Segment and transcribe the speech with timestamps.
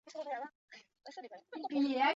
[0.01, 2.01] 该党曾参加联合六月运动。